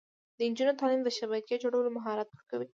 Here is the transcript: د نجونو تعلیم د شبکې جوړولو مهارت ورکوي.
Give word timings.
د 0.37 0.39
نجونو 0.51 0.77
تعلیم 0.79 1.01
د 1.03 1.09
شبکې 1.17 1.61
جوړولو 1.63 1.89
مهارت 1.97 2.27
ورکوي. 2.31 2.67